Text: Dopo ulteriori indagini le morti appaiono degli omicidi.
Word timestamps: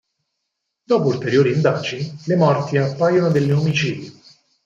Dopo 0.81 1.09
ulteriori 1.09 1.51
indagini 1.53 2.19
le 2.25 2.35
morti 2.35 2.75
appaiono 2.75 3.29
degli 3.29 3.51
omicidi. 3.51 4.11